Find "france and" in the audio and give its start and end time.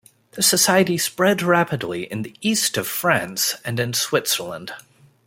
2.87-3.79